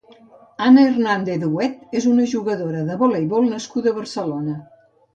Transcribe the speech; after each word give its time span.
Ana 0.67 0.85
Hernández 0.91 1.45
Huet 1.51 1.95
és 2.01 2.09
una 2.15 2.27
jugadora 2.33 2.83
de 2.91 2.99
voleibol 3.05 3.49
nascuda 3.55 3.95
a 3.97 4.03
Barcelona. 4.03 4.61